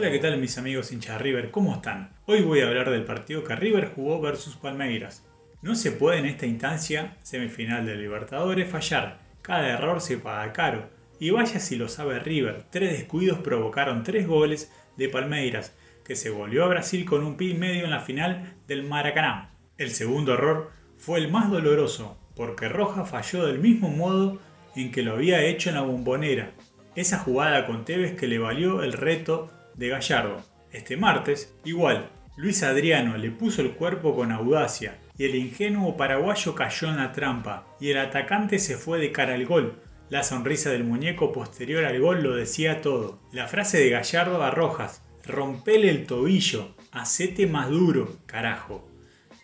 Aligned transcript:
Hola, 0.00 0.12
¿qué 0.12 0.18
tal 0.18 0.38
mis 0.38 0.56
amigos 0.56 0.92
hinchas 0.92 1.20
River? 1.20 1.50
¿Cómo 1.50 1.74
están? 1.74 2.14
Hoy 2.24 2.40
voy 2.40 2.60
a 2.60 2.68
hablar 2.68 2.88
del 2.88 3.04
partido 3.04 3.44
que 3.44 3.54
River 3.54 3.92
jugó 3.94 4.18
versus 4.18 4.56
Palmeiras. 4.56 5.26
No 5.60 5.74
se 5.74 5.92
puede 5.92 6.20
en 6.20 6.24
esta 6.24 6.46
instancia, 6.46 7.18
semifinal 7.22 7.84
de 7.84 7.96
Libertadores, 7.96 8.70
fallar. 8.70 9.20
Cada 9.42 9.68
error 9.68 10.00
se 10.00 10.16
paga 10.16 10.54
caro. 10.54 10.88
Y 11.18 11.28
vaya 11.28 11.60
si 11.60 11.76
lo 11.76 11.86
sabe 11.86 12.18
River, 12.18 12.64
tres 12.70 12.92
descuidos 12.92 13.40
provocaron 13.40 14.02
tres 14.02 14.26
goles 14.26 14.72
de 14.96 15.10
Palmeiras, 15.10 15.76
que 16.02 16.16
se 16.16 16.30
volvió 16.30 16.64
a 16.64 16.68
Brasil 16.68 17.04
con 17.04 17.22
un 17.22 17.36
pie 17.36 17.50
y 17.50 17.58
medio 17.58 17.84
en 17.84 17.90
la 17.90 18.00
final 18.00 18.54
del 18.66 18.84
Maracaná. 18.84 19.50
El 19.76 19.90
segundo 19.90 20.32
error 20.32 20.70
fue 20.96 21.18
el 21.18 21.30
más 21.30 21.50
doloroso, 21.50 22.16
porque 22.34 22.70
Roja 22.70 23.04
falló 23.04 23.44
del 23.44 23.58
mismo 23.58 23.90
modo 23.90 24.40
en 24.74 24.92
que 24.92 25.02
lo 25.02 25.12
había 25.12 25.42
hecho 25.42 25.68
en 25.68 25.74
la 25.74 25.82
bombonera, 25.82 26.52
esa 26.96 27.18
jugada 27.18 27.66
con 27.66 27.84
Tevez 27.84 28.16
que 28.16 28.28
le 28.28 28.38
valió 28.38 28.82
el 28.82 28.94
reto 28.94 29.50
de 29.74 29.88
Gallardo. 29.88 30.42
Este 30.72 30.96
martes, 30.96 31.54
igual, 31.64 32.10
Luis 32.36 32.62
Adriano 32.62 33.16
le 33.16 33.30
puso 33.30 33.60
el 33.60 33.72
cuerpo 33.72 34.14
con 34.14 34.32
audacia 34.32 34.98
y 35.18 35.24
el 35.24 35.34
ingenuo 35.34 35.96
paraguayo 35.96 36.54
cayó 36.54 36.88
en 36.88 36.96
la 36.96 37.12
trampa 37.12 37.66
y 37.80 37.90
el 37.90 37.98
atacante 37.98 38.58
se 38.58 38.76
fue 38.76 38.98
de 38.98 39.12
cara 39.12 39.34
al 39.34 39.46
gol. 39.46 39.82
La 40.08 40.22
sonrisa 40.22 40.70
del 40.70 40.84
muñeco 40.84 41.32
posterior 41.32 41.84
al 41.84 42.00
gol 42.00 42.22
lo 42.22 42.34
decía 42.34 42.80
todo. 42.80 43.20
La 43.32 43.46
frase 43.46 43.78
de 43.78 43.90
Gallardo 43.90 44.42
a 44.42 44.50
Rojas, 44.50 45.02
rompele 45.26 45.90
el 45.90 46.06
tobillo, 46.06 46.74
hacete 46.92 47.46
más 47.46 47.68
duro, 47.68 48.16
carajo. 48.26 48.88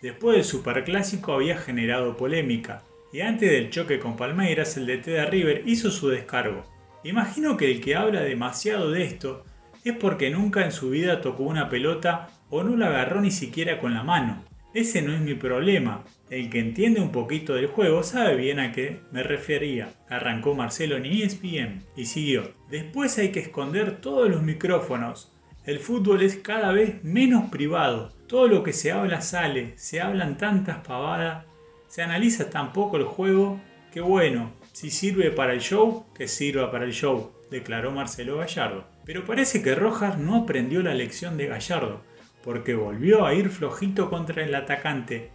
Después 0.00 0.36
del 0.36 0.44
superclásico 0.44 1.32
había 1.32 1.58
generado 1.58 2.16
polémica, 2.16 2.82
y 3.12 3.20
antes 3.20 3.50
del 3.50 3.70
choque 3.70 3.98
con 3.98 4.16
Palmeiras 4.16 4.76
el 4.76 4.86
DT 4.86 5.06
de 5.10 5.26
River 5.26 5.62
hizo 5.66 5.90
su 5.90 6.08
descargo. 6.08 6.64
Imagino 7.04 7.56
que 7.56 7.70
el 7.70 7.80
que 7.80 7.94
habla 7.94 8.22
demasiado 8.22 8.90
de 8.90 9.04
esto 9.04 9.44
es 9.90 9.96
porque 9.96 10.30
nunca 10.30 10.64
en 10.64 10.72
su 10.72 10.90
vida 10.90 11.20
tocó 11.20 11.44
una 11.44 11.68
pelota 11.68 12.28
o 12.50 12.62
no 12.62 12.76
la 12.76 12.88
agarró 12.88 13.20
ni 13.20 13.30
siquiera 13.30 13.78
con 13.78 13.94
la 13.94 14.02
mano. 14.02 14.44
Ese 14.74 15.00
no 15.00 15.12
es 15.12 15.20
mi 15.20 15.34
problema. 15.34 16.04
El 16.28 16.50
que 16.50 16.58
entiende 16.58 17.00
un 17.00 17.12
poquito 17.12 17.54
del 17.54 17.68
juego 17.68 18.02
sabe 18.02 18.36
bien 18.36 18.60
a 18.60 18.72
qué 18.72 19.00
me 19.12 19.22
refería. 19.22 19.90
Arrancó 20.08 20.54
Marcelo 20.54 20.96
en 20.96 21.06
ESPN 21.06 21.84
y 21.96 22.06
siguió. 22.06 22.52
Después 22.68 23.16
hay 23.18 23.30
que 23.30 23.40
esconder 23.40 24.00
todos 24.00 24.28
los 24.28 24.42
micrófonos. 24.42 25.32
El 25.64 25.78
fútbol 25.78 26.22
es 26.22 26.36
cada 26.36 26.72
vez 26.72 27.02
menos 27.02 27.48
privado. 27.50 28.12
Todo 28.26 28.48
lo 28.48 28.62
que 28.62 28.72
se 28.72 28.92
habla 28.92 29.20
sale, 29.20 29.72
se 29.76 30.00
hablan 30.00 30.36
tantas 30.36 30.78
pavadas, 30.86 31.46
se 31.88 32.02
analiza 32.02 32.50
tan 32.50 32.72
poco 32.72 32.96
el 32.96 33.04
juego 33.04 33.60
que 33.92 34.00
bueno, 34.00 34.52
si 34.72 34.90
sirve 34.90 35.30
para 35.30 35.54
el 35.54 35.60
show, 35.60 36.04
que 36.14 36.28
sirva 36.28 36.70
para 36.70 36.84
el 36.84 36.92
show, 36.92 37.32
declaró 37.50 37.92
Marcelo 37.92 38.36
Gallardo. 38.36 38.95
Pero 39.06 39.24
parece 39.24 39.62
que 39.62 39.74
Rojas 39.74 40.18
no 40.18 40.42
aprendió 40.42 40.82
la 40.82 40.92
lección 40.92 41.38
de 41.38 41.46
Gallardo, 41.46 42.02
porque 42.42 42.74
volvió 42.74 43.24
a 43.24 43.32
ir 43.32 43.48
flojito 43.48 44.10
contra 44.10 44.44
el 44.44 44.54
atacante 44.54 45.30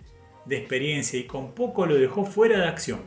de 0.45 0.58
experiencia 0.58 1.17
y 1.17 1.23
con 1.23 1.53
poco 1.53 1.86
lo 1.86 1.95
dejó 1.95 2.25
fuera 2.25 2.59
de 2.59 2.67
acción. 2.67 2.99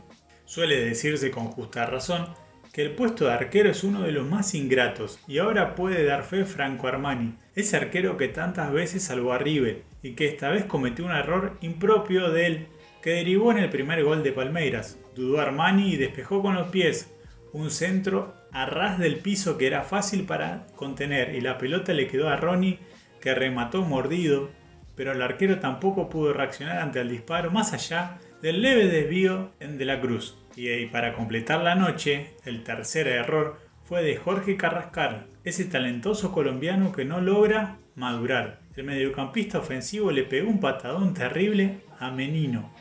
Suele 0.45 0.83
decirse 0.83 1.31
con 1.31 1.45
justa 1.45 1.85
razón 1.85 2.27
que 2.73 2.81
el 2.81 2.91
puesto 2.91 3.25
de 3.25 3.33
arquero 3.33 3.69
es 3.69 3.83
uno 3.83 4.01
de 4.01 4.11
los 4.11 4.27
más 4.27 4.53
ingratos 4.53 5.19
y 5.27 5.37
ahora 5.37 5.75
puede 5.75 6.03
dar 6.03 6.23
fe 6.23 6.45
Franco 6.45 6.87
Armani, 6.87 7.35
ese 7.55 7.77
arquero 7.77 8.17
que 8.17 8.27
tantas 8.27 8.71
veces 8.73 9.03
salvó 9.03 9.33
a 9.33 9.37
River 9.37 9.83
y 10.03 10.11
que 10.11 10.27
esta 10.27 10.49
vez 10.49 10.65
cometió 10.65 11.05
un 11.05 11.11
error 11.11 11.57
impropio 11.61 12.31
de 12.31 12.47
él 12.47 12.67
que 13.01 13.11
derivó 13.11 13.51
en 13.51 13.59
el 13.59 13.69
primer 13.69 14.03
gol 14.03 14.23
de 14.23 14.31
Palmeiras. 14.31 14.99
Dudó 15.15 15.39
Armani 15.39 15.93
y 15.93 15.97
despejó 15.97 16.41
con 16.41 16.55
los 16.55 16.67
pies 16.67 17.11
un 17.53 17.71
centro 17.71 18.33
a 18.55 18.65
ras 18.65 18.97
del 18.97 19.17
piso 19.17 19.57
que 19.57 19.67
era 19.67 19.83
fácil 19.83 20.23
para 20.23 20.65
contener 20.77 21.35
y 21.35 21.41
la 21.41 21.57
pelota 21.57 21.93
le 21.93 22.07
quedó 22.07 22.29
a 22.29 22.37
Ronnie 22.37 22.79
que 23.19 23.35
remató 23.35 23.81
mordido, 23.81 24.49
pero 24.95 25.11
el 25.11 25.21
arquero 25.21 25.59
tampoco 25.59 26.09
pudo 26.09 26.31
reaccionar 26.31 26.77
ante 26.77 27.01
el 27.01 27.09
disparo 27.09 27.51
más 27.51 27.73
allá 27.73 28.17
del 28.41 28.61
leve 28.61 28.87
desvío 28.87 29.51
de 29.59 29.83
la 29.83 29.99
cruz. 29.99 30.37
Y 30.55 30.85
para 30.85 31.13
completar 31.15 31.63
la 31.63 31.75
noche, 31.75 32.35
el 32.45 32.63
tercer 32.63 33.09
error 33.09 33.59
fue 33.83 34.03
de 34.03 34.15
Jorge 34.15 34.55
Carrascal, 34.55 35.27
ese 35.43 35.65
talentoso 35.65 36.31
colombiano 36.31 36.93
que 36.93 37.03
no 37.03 37.19
logra 37.19 37.77
madurar. 37.95 38.61
El 38.77 38.85
mediocampista 38.85 39.59
ofensivo 39.59 40.11
le 40.11 40.23
pegó 40.23 40.49
un 40.49 40.61
patadón 40.61 41.13
terrible 41.13 41.81
a 41.99 42.09
Menino, 42.09 42.73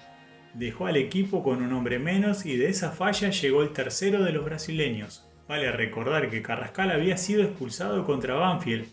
dejó 0.55 0.87
al 0.87 0.97
equipo 0.97 1.43
con 1.43 1.65
un 1.65 1.73
hombre 1.73 1.99
menos 1.99 2.47
y 2.47 2.56
de 2.56 2.69
esa 2.69 2.93
falla 2.93 3.31
llegó 3.31 3.65
el 3.65 3.71
tercero 3.71 4.23
de 4.23 4.31
los 4.31 4.45
brasileños. 4.45 5.29
Vale 5.49 5.71
recordar 5.72 6.31
que 6.31 6.43
Carrascal 6.43 6.91
había 6.91 7.16
sido 7.16 7.43
expulsado 7.43 8.05
contra 8.05 8.34
Banfield 8.34 8.87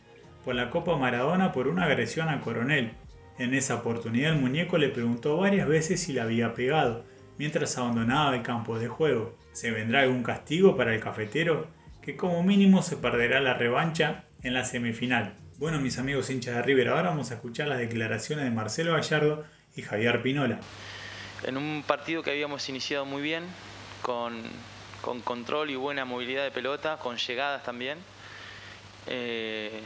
por 0.43 0.55
la 0.55 0.69
Copa 0.69 0.97
Maradona 0.97 1.51
por 1.51 1.67
una 1.67 1.85
agresión 1.85 2.29
a 2.29 2.41
Coronel. 2.41 2.91
En 3.37 3.53
esa 3.53 3.75
oportunidad 3.75 4.33
el 4.33 4.39
muñeco 4.39 4.77
le 4.77 4.89
preguntó 4.89 5.37
varias 5.37 5.67
veces 5.67 6.01
si 6.01 6.13
la 6.13 6.23
había 6.23 6.53
pegado, 6.53 7.05
mientras 7.37 7.77
abandonaba 7.77 8.35
el 8.35 8.41
campo 8.41 8.77
de 8.77 8.87
juego. 8.87 9.37
¿Se 9.53 9.71
vendrá 9.71 10.01
algún 10.01 10.23
castigo 10.23 10.75
para 10.75 10.93
el 10.93 10.99
cafetero? 10.99 11.67
Que 12.01 12.15
como 12.15 12.43
mínimo 12.43 12.81
se 12.81 12.97
perderá 12.97 13.39
la 13.39 13.53
revancha 13.53 14.25
en 14.43 14.53
la 14.53 14.65
semifinal. 14.65 15.35
Bueno 15.57 15.79
mis 15.79 15.99
amigos 15.99 16.29
hinchas 16.29 16.55
de 16.55 16.61
River, 16.63 16.89
ahora 16.89 17.09
vamos 17.09 17.31
a 17.31 17.35
escuchar 17.35 17.67
las 17.67 17.77
declaraciones 17.77 18.45
de 18.45 18.51
Marcelo 18.51 18.93
Gallardo 18.93 19.45
y 19.75 19.83
Javier 19.83 20.21
Pinola 20.21 20.59
en 21.43 21.57
un 21.57 21.83
partido 21.85 22.23
que 22.23 22.31
habíamos 22.31 22.67
iniciado 22.69 23.05
muy 23.05 23.21
bien, 23.21 23.43
con, 24.01 24.41
control 25.01 25.69
y 25.69 25.75
buena 25.75 26.05
movilidad 26.05 26.43
de 26.43 26.51
pelota, 26.51 26.97
con 26.97 27.17
llegadas 27.17 27.63
también. 27.63 27.97
Eh, 29.07 29.81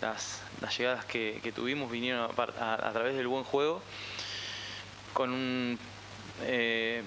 las, 0.00 0.42
llegadas 0.76 1.04
que, 1.04 1.52
tuvimos 1.54 1.90
vinieron 1.90 2.30
a, 2.30 2.92
través 2.92 3.16
del 3.16 3.26
buen 3.26 3.44
juego, 3.44 3.82
con 5.12 5.30
un 5.32 5.78
eh, 6.42 7.02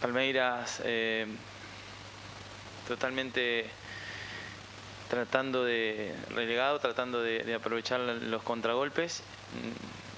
Palmeiras 0.00 0.82
eh, 0.84 1.26
totalmente 2.86 3.66
tratando 5.08 5.64
de 5.64 6.14
relegado, 6.30 6.78
tratando 6.78 7.22
de, 7.22 7.54
aprovechar 7.54 8.00
los 8.00 8.42
contragolpes 8.42 9.22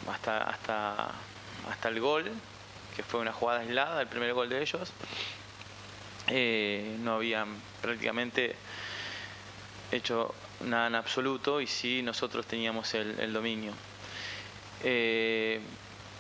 mm, 0.05 0.11
hasta, 0.11 0.43
hasta, 0.43 1.11
hasta 1.71 1.89
el 1.89 2.01
gol, 2.01 2.31
que 2.97 3.03
fue 3.03 3.21
una 3.21 3.33
jugada 3.33 3.61
aislada, 3.61 4.01
el 4.01 4.09
primer 4.09 4.33
gol 4.33 4.49
de 4.49 4.63
ellos. 4.63 4.93
Eh, 6.29 6.97
no 7.01 7.15
habían 7.15 7.49
prácticamente 7.81 8.57
hecho 9.93 10.35
nada 10.65 10.89
en 10.89 10.95
absoluto 10.97 11.61
y 11.61 11.67
sí 11.67 12.03
nosotros 12.03 12.47
teníamos 12.47 12.95
el, 12.95 13.33
dominio. 13.33 13.73
Eh, 14.83 15.61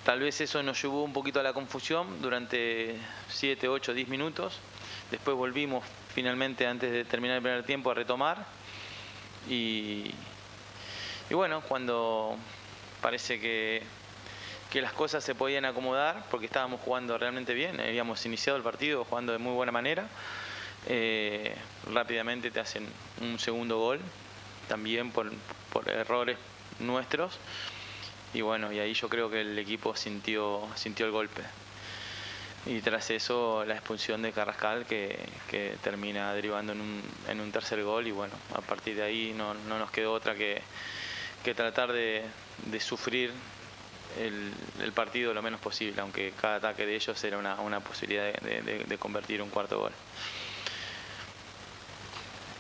tal 0.04 0.20
vez 0.20 0.40
eso 0.40 0.62
nos 0.62 0.80
llevó 0.80 1.02
un 1.02 1.12
poquito 1.12 1.40
a 1.40 1.42
la 1.42 1.52
confusión 1.52 2.22
durante 2.22 2.96
7, 3.28 3.68
8, 3.68 3.94
10 3.94 4.08
minutos. 4.08 4.58
Después 5.10 5.36
volvimos 5.36 5.84
finalmente 6.14 6.66
antes 6.66 6.92
de 6.92 7.04
terminar 7.04 7.36
el 7.36 7.42
primer 7.42 7.64
tiempo 7.64 7.90
a 7.90 7.94
retomar. 7.94 8.46
Y, 9.48 10.10
y 11.30 11.34
bueno, 11.34 11.60
cuando 11.62 12.36
parece 13.00 13.40
que 13.40 13.82
que 14.70 14.80
las 14.80 14.92
cosas 14.92 15.22
se 15.22 15.34
podían 15.34 15.64
acomodar 15.64 16.24
porque 16.30 16.46
estábamos 16.46 16.80
jugando 16.80 17.16
realmente 17.18 17.54
bien, 17.54 17.80
habíamos 17.80 18.24
iniciado 18.26 18.56
el 18.56 18.62
partido 18.62 19.04
jugando 19.04 19.32
de 19.32 19.38
muy 19.38 19.52
buena 19.52 19.72
manera. 19.72 20.08
Eh, 20.88 21.54
rápidamente 21.92 22.50
te 22.50 22.60
hacen 22.60 22.86
un 23.20 23.38
segundo 23.38 23.78
gol, 23.78 24.00
también 24.68 25.10
por, 25.10 25.32
errores 25.86 26.38
nuestros. 26.78 27.38
Y 28.34 28.40
bueno, 28.40 28.72
y 28.72 28.78
ahí 28.78 28.94
yo 28.94 29.08
creo 29.08 29.30
que 29.30 29.40
el 29.40 29.58
equipo 29.58 29.96
sintió, 29.96 30.66
sintió 30.74 31.06
el 31.06 31.12
golpe. 31.12 31.42
Y 32.66 32.80
tras 32.80 33.10
eso 33.10 33.64
la 33.64 33.74
expulsión 33.74 34.22
de 34.22 34.32
Carrascal 34.32 34.86
que, 34.86 35.18
termina 35.82 36.34
derivando 36.34 36.72
en 36.72 36.80
un, 36.80 37.02
en 37.28 37.40
un, 37.40 37.52
tercer 37.52 37.82
gol 37.84 38.08
y 38.08 38.10
bueno, 38.10 38.34
a 38.54 38.60
partir 38.60 38.96
de 38.96 39.04
ahí 39.04 39.32
no, 39.36 39.54
nos 39.54 39.90
quedó 39.90 40.12
otra 40.12 40.34
que, 40.34 40.62
que 41.44 41.54
tratar 41.54 41.92
de, 41.92 42.24
de 42.64 42.80
sufrir 42.80 43.32
el, 44.18 44.92
partido 44.92 45.34
lo 45.34 45.42
menos 45.42 45.60
posible, 45.60 46.00
aunque 46.00 46.32
cada 46.40 46.56
ataque 46.56 46.86
de 46.86 46.96
ellos 46.96 47.22
era 47.24 47.38
una, 47.38 47.80
posibilidad 47.80 48.32
de, 48.32 48.98
convertir 48.98 49.42
un 49.42 49.50
cuarto 49.50 49.78
gol. 49.78 49.92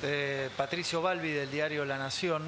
Eh, 0.02 0.50
Patricio 0.56 1.00
Balbi 1.00 1.30
del 1.30 1.50
diario 1.50 1.84
La 1.84 1.96
Nación 1.96 2.42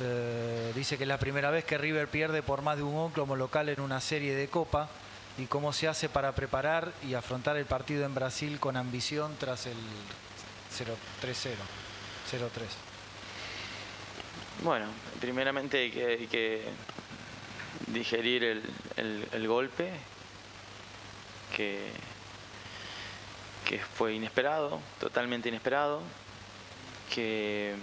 eh, 0.00 0.72
dice 0.74 0.96
que 0.96 1.04
es 1.04 1.08
la 1.08 1.18
primera 1.18 1.50
vez 1.50 1.64
que 1.64 1.76
River 1.76 2.06
pierde 2.06 2.42
por 2.42 2.62
más 2.62 2.76
de 2.76 2.84
un 2.84 2.94
gol 2.94 3.12
como 3.12 3.34
local 3.34 3.68
en 3.68 3.80
una 3.80 4.00
serie 4.00 4.34
de 4.34 4.48
Copa 4.48 4.88
y 5.38 5.46
cómo 5.46 5.72
se 5.72 5.88
hace 5.88 6.08
para 6.08 6.32
preparar 6.32 6.92
y 7.06 7.14
afrontar 7.14 7.56
el 7.56 7.66
partido 7.66 8.04
en 8.04 8.14
Brasil 8.14 8.60
con 8.60 8.76
ambición 8.76 9.34
tras 9.40 9.66
el 9.66 9.76
0-3-0, 11.22 11.54
0-3. 12.30 12.48
Bueno, 14.62 14.86
primeramente 15.20 15.78
hay 15.78 16.26
que 16.26 16.64
digerir 17.86 18.44
el, 18.44 18.62
el, 19.32 19.48
golpe 19.48 19.90
que, 21.56 21.90
que 23.66 23.78
fue 23.78 24.14
inesperado, 24.14 24.80
totalmente 25.00 25.48
inesperado, 25.48 26.02
que, 27.14 27.74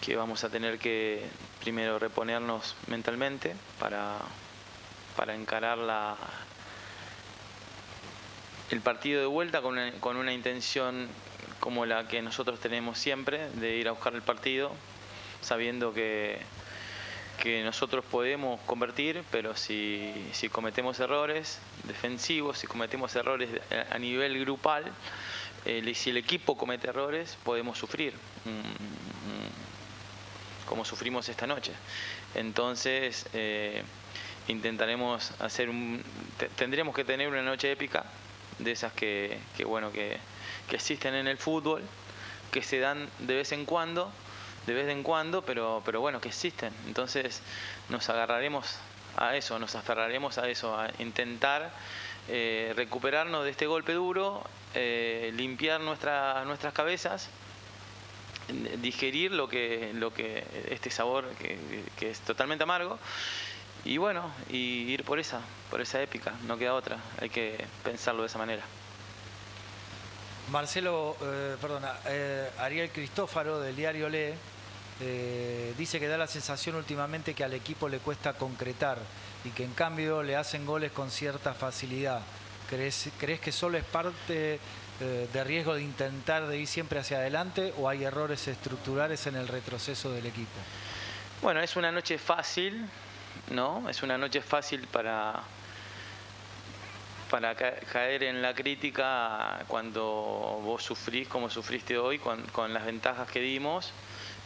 que 0.00 0.16
vamos 0.16 0.44
a 0.44 0.50
tener 0.50 0.78
que 0.78 1.24
primero 1.60 1.98
reponernos 1.98 2.76
mentalmente 2.88 3.56
para, 3.78 4.18
para 5.16 5.34
encarar 5.34 5.78
la, 5.78 6.16
el 8.70 8.80
partido 8.80 9.20
de 9.20 9.26
vuelta 9.26 9.62
con 9.62 9.74
una, 9.78 9.92
con 9.92 10.16
una 10.16 10.32
intención 10.32 11.08
como 11.60 11.86
la 11.86 12.06
que 12.08 12.20
nosotros 12.20 12.60
tenemos 12.60 12.98
siempre, 12.98 13.48
de 13.52 13.76
ir 13.76 13.88
a 13.88 13.92
buscar 13.92 14.14
el 14.14 14.20
partido, 14.20 14.72
sabiendo 15.40 15.94
que, 15.94 16.38
que 17.42 17.62
nosotros 17.62 18.04
podemos 18.04 18.60
convertir, 18.62 19.22
pero 19.30 19.56
si, 19.56 20.12
cometemos 20.50 21.00
errores 21.00 21.58
defensivos, 21.84 22.58
si 22.58 22.66
cometemos 22.66 23.14
errores 23.16 23.48
a 23.90 23.98
nivel 23.98 24.38
grupal, 24.40 24.84
eh, 25.64 25.92
si 25.94 26.10
el 26.10 26.16
equipo 26.16 26.56
comete 26.56 26.88
errores, 26.88 27.36
podemos 27.42 27.78
sufrir, 27.78 28.14
mm, 28.44 28.50
mm, 28.50 30.68
como 30.68 30.84
sufrimos 30.84 31.28
esta 31.28 31.46
noche. 31.46 31.72
Entonces, 32.34 33.26
eh, 33.32 33.82
intentaremos 34.48 35.32
hacer 35.40 35.68
un... 35.68 36.02
Tendríamos 36.56 36.94
que 36.94 37.04
tener 37.04 37.28
una 37.28 37.42
noche 37.42 37.70
épica, 37.70 38.04
de 38.58 38.72
esas 38.72 38.92
que, 38.92 39.38
que 39.56 39.64
bueno, 39.64 39.90
que, 39.90 40.18
que 40.68 40.76
existen 40.76 41.14
en 41.14 41.26
el 41.26 41.38
fútbol, 41.38 41.82
que 42.52 42.62
se 42.62 42.78
dan 42.78 43.08
de 43.18 43.36
vez 43.36 43.52
en 43.52 43.64
cuando, 43.64 44.12
de 44.66 44.74
vez 44.74 44.88
en 44.88 45.02
cuando, 45.02 45.42
pero, 45.42 45.82
pero 45.84 46.00
bueno, 46.00 46.20
que 46.20 46.28
existen. 46.28 46.72
Entonces 46.86 47.42
nos 47.88 48.08
agarraremos 48.08 48.76
a 49.16 49.36
eso, 49.36 49.58
nos 49.58 49.74
aferraremos 49.74 50.38
a 50.38 50.48
eso, 50.48 50.78
a 50.78 50.88
intentar 50.98 51.72
eh, 52.28 52.72
recuperarnos 52.76 53.44
de 53.44 53.50
este 53.50 53.66
golpe 53.66 53.92
duro, 53.92 54.42
eh, 54.74 55.32
limpiar 55.34 55.80
nuestra, 55.80 56.44
nuestras 56.44 56.72
cabezas, 56.72 57.28
digerir 58.78 59.32
lo 59.32 59.48
que, 59.48 59.92
lo 59.94 60.12
que 60.12 60.44
este 60.70 60.90
sabor 60.90 61.26
que, 61.36 61.58
que 61.96 62.10
es 62.10 62.20
totalmente 62.20 62.64
amargo 62.64 62.98
y 63.84 63.98
bueno, 63.98 64.30
y 64.48 64.92
ir 64.92 65.04
por 65.04 65.18
esa, 65.18 65.40
por 65.70 65.80
esa 65.80 66.00
épica, 66.02 66.32
no 66.46 66.56
queda 66.56 66.74
otra, 66.74 66.98
hay 67.20 67.28
que 67.28 67.64
pensarlo 67.82 68.22
de 68.22 68.28
esa 68.28 68.38
manera. 68.38 68.62
Marcelo, 70.50 71.16
eh, 71.22 71.56
perdona, 71.60 71.94
eh, 72.06 72.50
Ariel 72.58 72.90
Cristófaro 72.90 73.60
del 73.60 73.76
diario 73.76 74.08
Le 74.08 74.34
eh, 75.00 75.74
dice 75.76 75.98
que 75.98 76.08
da 76.08 76.16
la 76.16 76.26
sensación 76.26 76.76
últimamente 76.76 77.34
que 77.34 77.44
al 77.44 77.52
equipo 77.52 77.88
le 77.88 77.98
cuesta 77.98 78.34
concretar 78.34 78.98
y 79.44 79.50
que 79.50 79.64
en 79.64 79.72
cambio 79.72 80.22
le 80.22 80.36
hacen 80.36 80.66
goles 80.66 80.92
con 80.92 81.10
cierta 81.10 81.54
facilidad. 81.54 82.20
¿Crees, 82.68 83.10
¿crees 83.18 83.40
que 83.40 83.52
solo 83.52 83.76
es 83.76 83.84
parte 83.84 84.58
de 85.00 85.44
riesgo 85.44 85.74
de 85.74 85.82
intentar 85.82 86.46
de 86.46 86.56
ir 86.56 86.66
siempre 86.68 87.00
hacia 87.00 87.18
adelante 87.18 87.74
o 87.78 87.88
hay 87.88 88.04
errores 88.04 88.46
estructurales 88.46 89.26
en 89.26 89.36
el 89.36 89.48
retroceso 89.48 90.12
del 90.12 90.26
equipo? 90.26 90.58
Bueno, 91.42 91.60
es 91.60 91.76
una 91.76 91.92
noche 91.92 92.16
fácil, 92.16 92.88
¿no? 93.50 93.86
Es 93.90 94.02
una 94.02 94.16
noche 94.16 94.40
fácil 94.40 94.86
para, 94.86 95.42
para 97.30 97.54
caer 97.54 98.22
en 98.22 98.40
la 98.40 98.54
crítica 98.54 99.64
cuando 99.68 100.02
vos 100.64 100.82
sufrís 100.82 101.28
como 101.28 101.50
sufriste 101.50 101.98
hoy 101.98 102.18
con, 102.18 102.72
las 102.72 102.86
ventajas 102.86 103.28
que 103.30 103.40
dimos 103.40 103.92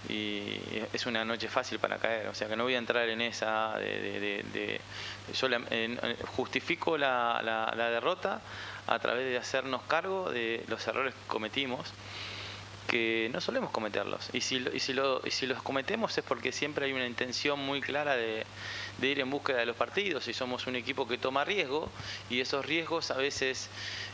y 0.09 0.61
es 0.93 1.07
una 1.07 1.25
noche 1.25 1.49
fácil 1.49 1.79
para 1.79 1.99
caer, 1.99 2.29
o 2.29 2.35
sea 2.35 2.49
que 2.49 2.57
no 2.57 2.65
voy 2.65 2.75
a 2.75 2.79
entrar 2.79 3.09
en 3.09 3.21
esa 3.21 3.77
de, 3.79 4.81
justifico 6.37 6.97
la, 6.97 7.41
la 7.77 7.91
derrota 7.91 8.41
a 8.87 8.99
través 8.99 9.27
de 9.27 9.37
hacernos 9.37 9.83
cargo 9.83 10.31
de 10.31 10.65
los 10.69 10.87
errores 10.87 11.15
que 11.15 11.27
cometimos 11.27 11.93
que 12.89 13.31
no 13.33 13.41
solemos 13.41 13.71
cometerlos. 13.71 14.31
Y 14.33 14.41
si, 14.41 14.67
y 14.73 14.81
si, 14.81 14.95
lo, 14.95 15.21
y 15.25 15.31
si 15.31 15.47
los 15.47 15.63
cometemos 15.63 16.17
es 16.19 16.25
porque 16.25 16.51
siempre 16.51 16.87
hay 16.87 16.93
una 16.93 17.07
intención 17.07 17.61
muy 17.61 17.81
clara 17.81 18.17
de, 18.17 18.45
ir 19.01 19.21
en 19.21 19.31
búsqueda 19.31 19.59
de 19.59 19.67
los 19.67 19.77
partidos 19.77 20.27
y 20.27 20.33
somos 20.33 20.67
un 20.67 20.75
equipo 20.75 21.07
que 21.07 21.19
toma 21.19 21.45
riesgo 21.45 21.89
y 22.31 22.41
esos 22.41 22.65
riesgos 22.65 23.13
a 23.13 23.19
veces 23.19 23.69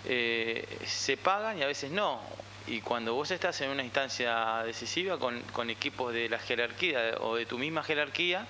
eh, 0.04 0.66
se 0.86 1.16
pagan 1.16 1.58
y 1.58 1.62
a 1.62 1.66
veces 1.66 1.90
no. 1.90 2.20
Y 2.66 2.80
cuando 2.80 3.14
vos 3.14 3.30
estás 3.30 3.60
en 3.60 3.70
una 3.70 3.84
instancia 3.84 4.62
decisiva 4.64 5.18
con, 5.18 5.40
con 5.52 5.68
equipos 5.70 6.12
de 6.12 6.28
la 6.28 6.38
jerarquía 6.38 7.16
o 7.20 7.36
de 7.36 7.46
tu 7.46 7.58
misma 7.58 7.82
jerarquía, 7.82 8.46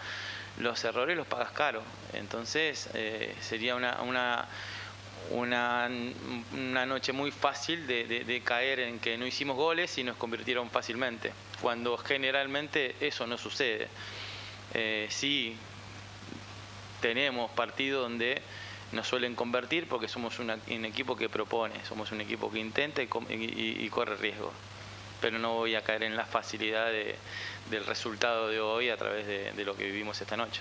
los 0.59 0.85
errores 0.85 1.17
los 1.17 1.27
pagas 1.27 1.51
caro. 1.51 1.83
Entonces 2.13 2.89
eh, 2.95 3.35
sería 3.41 3.75
una, 3.75 4.01
una 4.03 4.49
una, 5.31 5.89
una 6.53 6.87
noche 6.87 7.13
muy 7.13 7.31
fácil 7.31 7.87
de, 7.87 8.43
caer 8.45 8.81
en 8.81 8.99
que 8.99 9.17
no 9.17 9.27
hicimos 9.27 9.57
goles 9.57 9.97
y 9.99 10.05
nos 10.05 10.17
convirtieron 10.17 10.71
fácilmente, 10.71 11.33
cuando 11.61 11.97
generalmente 11.97 12.95
eso 13.01 13.27
no 13.27 13.39
sucede. 13.39 13.89
Eh, 14.75 15.07
sí 15.11 15.57
tenemos 17.01 17.51
partidos 17.53 18.03
donde 18.03 18.43
nos 18.93 19.09
suelen 19.09 19.35
convertir 19.35 19.89
porque 19.89 20.09
somos 20.09 20.39
un 20.39 20.51
equipo 20.85 21.17
que 21.17 21.29
propone, 21.29 21.75
somos 21.85 22.13
un 22.13 22.21
equipo 22.21 22.51
que 22.51 22.59
intenta 22.59 23.03
y, 23.03 23.89
corre 23.89 24.17
riesgo. 24.17 24.53
Pero 25.21 25.39
no 25.39 25.55
voy 25.55 25.75
a 25.75 25.83
caer 25.83 26.03
en 26.03 26.17
la 26.17 26.27
facilidad 26.27 26.91
del 27.71 27.87
resultado 27.87 28.49
de 28.49 28.61
hoy 28.61 28.91
a 28.91 28.97
través 28.97 29.27
de, 29.27 29.53
de 29.53 29.65
lo 29.65 29.77
que 29.77 29.85
vivimos 29.85 30.21
esta 30.21 30.37
noche. 30.37 30.61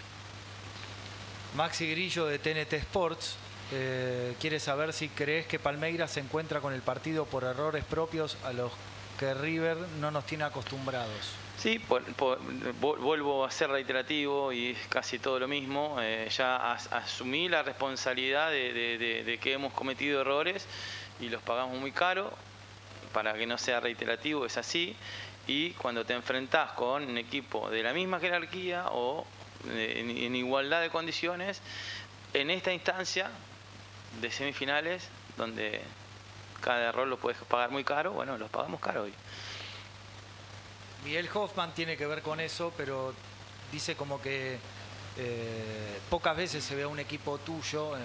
Maxi 1.55 1.91
Grillo 1.91 2.25
de 2.25 2.39
TNT 2.39 2.73
Sports 2.73 3.35
eh, 3.71 4.35
quiere 4.39 4.59
saber 4.59 4.93
si 4.93 5.09
crees 5.09 5.47
que 5.47 5.59
Palmeiras 5.59 6.11
se 6.11 6.19
encuentra 6.19 6.61
con 6.61 6.73
el 6.73 6.81
partido 6.81 7.25
por 7.25 7.43
errores 7.43 7.83
propios 7.83 8.37
a 8.43 8.53
los 8.53 8.71
que 9.19 9.33
River 9.33 9.77
no 9.99 10.11
nos 10.11 10.25
tiene 10.25 10.43
acostumbrados. 10.43 11.42
Sí, 11.57 11.79
vuelvo 12.79 13.45
a 13.45 13.51
ser 13.51 13.69
reiterativo 13.69 14.51
y 14.51 14.71
es 14.71 14.87
casi 14.87 15.19
todo 15.19 15.39
lo 15.39 15.47
mismo. 15.47 15.97
Eh, 16.01 16.27
ya 16.35 16.73
asumí 16.73 17.47
la 17.47 17.63
responsabilidad 17.63 18.51
de, 18.51 19.39
que 19.41 19.53
hemos 19.53 19.71
cometido 19.73 20.21
errores 20.21 20.67
y 21.19 21.29
los 21.29 21.41
pagamos 21.41 21.79
muy 21.79 21.91
caro. 21.91 22.31
Para 23.13 23.35
que 23.35 23.45
no 23.45 23.59
sea 23.59 23.79
reiterativo, 23.79 24.45
es 24.45 24.57
así. 24.57 24.95
Y 25.45 25.71
cuando 25.71 26.03
te 26.03 26.13
enfrentás 26.13 26.71
con 26.71 27.03
un 27.03 27.17
equipo 27.17 27.69
de 27.69 27.83
la 27.83 27.93
misma 27.93 28.19
jerarquía 28.19 28.87
o 28.89 29.25
eh, 29.69 30.25
en 30.25 30.35
igualdad 30.35 30.81
de 30.81 30.89
condiciones, 30.89 31.61
en 32.33 32.49
esta 32.49 32.73
instancia 32.73 33.29
de 34.19 34.31
semifinales 34.31 35.07
donde 35.37 35.81
cada 36.61 36.89
error 36.89 37.07
lo 37.07 37.17
puedes 37.17 37.37
pagar 37.43 37.69
muy 37.69 37.83
caro, 37.83 38.13
bueno, 38.13 38.37
los 38.37 38.49
pagamos 38.49 38.79
caro 38.79 39.03
hoy. 39.03 39.13
Miguel 41.03 41.29
Hoffman 41.33 41.73
tiene 41.73 41.97
que 41.97 42.07
ver 42.07 42.21
con 42.21 42.39
eso, 42.39 42.73
pero 42.77 43.13
dice 43.71 43.95
como 43.95 44.21
que 44.21 44.57
eh, 45.17 45.99
pocas 46.09 46.35
veces 46.35 46.63
se 46.63 46.75
ve 46.75 46.83
a 46.83 46.87
un 46.87 46.99
equipo 46.99 47.37
tuyo, 47.39 47.97
eh, 47.97 48.01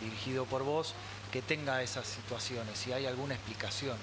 dirigido 0.00 0.44
por 0.44 0.62
vos, 0.62 0.94
que 1.32 1.42
tenga 1.42 1.82
esas 1.82 2.06
situaciones, 2.06 2.78
si 2.78 2.92
hay 2.92 3.06
alguna 3.06 3.34
explicación. 3.34 3.96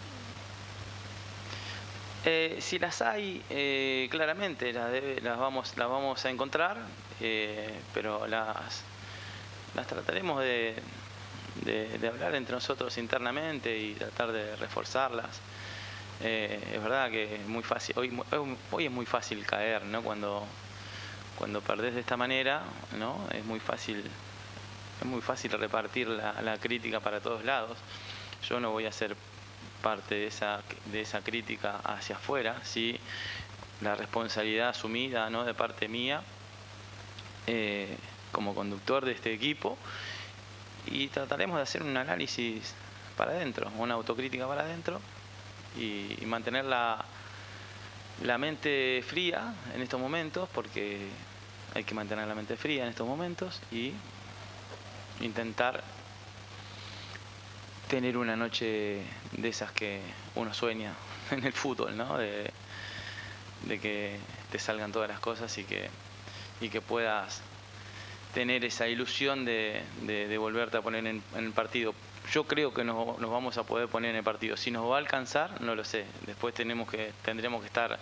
Eh, 2.25 2.57
si 2.59 2.79
las 2.79 3.01
hay, 3.01 4.07
claramente 4.09 4.73
las, 4.73 5.37
vamos, 5.37 6.25
a 6.25 6.29
encontrar, 6.29 6.77
pero 7.93 8.27
las, 8.27 8.83
las 9.75 9.87
trataremos 9.87 10.41
de, 10.41 10.75
hablar 12.07 12.35
entre 12.35 12.55
nosotros 12.55 12.97
internamente 12.97 13.77
y 13.77 13.93
tratar 13.93 14.31
de 14.31 14.55
reforzarlas. 14.57 15.39
Eh, 16.21 16.73
es 16.73 16.81
verdad 16.81 17.11
que 17.11 17.35
es 17.35 17.47
muy 17.47 17.63
fácil, 17.63 17.95
hoy, 17.97 18.19
hoy 18.71 18.85
es 18.85 18.91
muy 18.91 19.05
fácil 19.05 19.45
caer, 19.45 19.83
¿no? 19.85 20.01
Cuando, 20.01 20.45
cuando 21.37 21.61
perdés 21.61 21.93
de 21.93 21.99
esta 21.99 22.17
manera, 22.17 22.63
¿no? 22.97 23.27
Es 23.31 23.45
muy 23.45 23.59
fácil, 23.59 24.03
es 24.99 25.05
muy 25.05 25.21
fácil 25.21 25.51
repartir 25.51 26.07
la, 26.07 26.57
crítica 26.57 26.99
para 26.99 27.19
todos 27.19 27.45
lados. 27.45 27.77
Yo 28.49 28.59
no 28.59 28.71
voy 28.71 28.85
a 28.85 28.91
ser 28.91 29.15
parte 29.83 30.15
de 30.15 30.27
esa, 30.27 30.61
de 30.91 31.01
esa 31.01 31.21
crítica 31.21 31.77
hacia 31.83 32.15
afuera, 32.15 32.59
sí 32.63 32.99
la 33.81 33.95
responsabilidad 33.95 34.69
asumida 34.69 35.29
¿no? 35.29 35.43
de 35.43 35.53
parte 35.53 35.87
mía 35.87 36.23
eh, 37.45 37.95
como 38.31 38.55
conductor 38.55 39.05
de 39.05 39.11
este 39.11 39.31
equipo 39.33 39.77
y 40.87 41.07
trataremos 41.09 41.57
de 41.57 41.63
hacer 41.63 41.83
un 41.83 41.95
análisis 41.95 42.73
para 43.15 43.31
adentro, 43.31 43.71
una 43.77 43.93
autocrítica 43.95 44.47
para 44.47 44.61
adentro 44.61 44.99
y, 45.75 46.25
mantener 46.25 46.65
la, 46.65 47.03
la 48.23 48.37
mente 48.37 49.03
fría 49.05 49.53
en 49.73 49.81
estos 49.81 49.99
momentos, 49.99 50.49
porque 50.53 51.07
hay 51.73 51.83
que 51.83 51.95
mantener 51.95 52.27
la 52.27 52.35
mente 52.35 52.57
fría 52.57 52.83
en 52.83 52.89
estos 52.89 53.07
momentos 53.07 53.61
y 53.71 53.93
intentar 55.21 55.83
tener 57.87 58.17
una 58.17 58.35
noche 58.35 59.01
de 59.31 59.49
esas 59.49 59.71
que 59.71 60.01
uno 60.35 60.53
sueña 60.53 60.93
en 61.31 61.45
el 61.45 61.53
fútbol, 61.53 61.95
¿no? 61.95 62.17
De, 62.17 62.51
de 63.63 63.79
que 63.79 64.19
te 64.51 64.59
salgan 64.59 64.91
todas 64.91 65.09
las 65.09 65.19
cosas 65.19 65.57
y 65.57 65.63
que, 65.63 65.89
y 66.61 66.69
que 66.69 66.81
puedas 66.81 67.41
tener 68.33 68.65
esa 68.65 68.87
ilusión 68.87 69.45
de, 69.45 69.83
volverte 70.39 70.77
a 70.77 70.81
poner 70.81 71.05
en, 71.07 71.23
el 71.35 71.51
partido. 71.51 71.93
Yo 72.31 72.43
creo 72.45 72.73
que 72.73 72.83
nos, 72.83 73.19
vamos 73.19 73.57
a 73.57 73.63
poder 73.63 73.87
poner 73.87 74.11
en 74.11 74.17
el 74.17 74.23
partido. 74.23 74.57
Si 74.57 74.71
nos 74.71 74.89
va 74.89 74.95
a 74.95 74.99
alcanzar, 74.99 75.61
no 75.61 75.75
lo 75.75 75.83
sé. 75.83 76.05
Después 76.25 76.53
tenemos 76.53 76.89
que, 76.89 77.11
tendremos 77.23 77.61
que 77.61 77.67
estar 77.67 77.97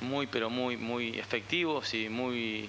muy, 0.00 0.26
pero 0.26 0.50
muy, 0.50 0.76
muy 0.76 1.18
efectivos 1.18 1.94
y 1.94 2.08
muy, 2.08 2.68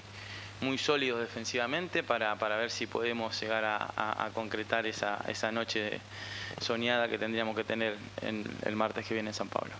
muy 0.61 0.77
sólidos 0.77 1.19
defensivamente 1.19 2.03
para, 2.03 2.35
ver 2.35 2.71
si 2.71 2.87
podemos 2.87 3.39
llegar 3.41 3.63
a, 3.65 4.29
concretar 4.33 4.87
esa, 4.87 5.23
esa, 5.27 5.51
noche 5.51 5.99
soñada 6.61 7.09
que 7.09 7.17
tendríamos 7.17 7.55
que 7.55 7.63
tener 7.63 7.97
en 8.21 8.45
el 8.63 8.75
martes 8.75 9.05
que 9.05 9.13
viene 9.13 9.29
en 9.29 9.35
San 9.35 9.49
Pablo. 9.49 9.73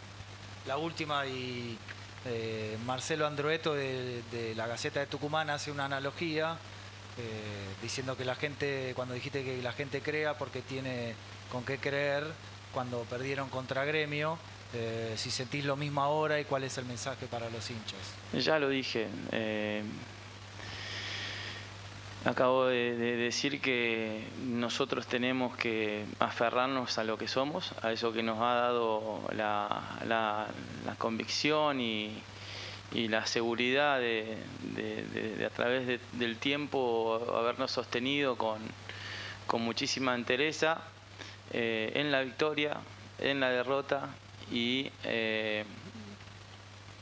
La 0.68 0.78
última 0.78 1.26
y 1.28 1.78
eh, 2.26 2.76
Marcelo 2.86 3.28
Androeto 3.28 3.76
de, 3.76 4.54
la 4.56 4.66
Gaceta 4.66 5.00
de 5.00 5.06
Tucumán 5.06 5.52
hace 5.52 5.72
una 5.72 5.86
analogía 5.86 6.58
eh, 7.18 7.76
diciendo 7.82 8.18
que 8.18 8.26
la 8.26 8.36
gente, 8.36 8.94
cuando 8.96 9.14
dijiste 9.14 9.44
que 9.44 9.62
la 9.62 9.72
gente 9.72 10.02
crea 10.02 10.38
porque 10.38 10.62
tiene 10.62 11.14
con 11.52 11.64
qué 11.64 11.78
creer, 11.78 12.26
cuando 12.74 13.02
perdieron 13.04 13.50
contra 13.50 13.86
Gremio, 13.86 14.38
eh, 14.74 15.14
si 15.16 15.32
sentís 15.32 15.64
lo 15.64 15.78
mismo 15.78 16.02
ahora 16.02 16.40
y 16.40 16.44
cuál 16.44 16.66
es 16.66 16.78
el 16.78 16.86
mensaje 16.86 17.28
para 17.28 17.50
los 17.50 17.70
hinchas. 17.70 18.00
Ya 18.34 18.60
lo 18.60 18.68
dije. 18.68 19.08
Eh, 19.32 19.82
acabo 22.26 22.66
de, 22.66 22.96
decir 22.96 23.62
que 23.62 24.28
nosotros 24.46 25.08
tenemos 25.08 25.56
que 25.56 26.04
aferrarnos 26.20 26.98
a 26.98 27.04
lo 27.04 27.18
que 27.18 27.28
somos, 27.28 27.74
a 27.82 27.92
eso 27.94 28.12
que 28.12 28.24
nos 28.24 28.40
ha 28.42 28.56
dado 28.56 29.22
la, 29.34 30.48
convicción 30.98 31.80
y, 31.80 32.22
la 33.10 33.26
seguridad 33.26 34.00
de, 34.00 34.38
a 35.46 35.50
través 35.50 36.00
del 36.14 36.38
tiempo 36.38 37.22
habernos 37.38 37.72
sostenido 37.72 38.38
con, 38.38 38.60
muchísima 39.60 40.16
entereza 40.16 40.82
eh, 41.52 41.92
en 41.96 42.12
la 42.12 42.22
victoria, 42.22 42.78
en 43.20 43.40
la 43.40 43.50
derrota 43.50 44.10
y 44.52 44.92
eh, 45.04 45.64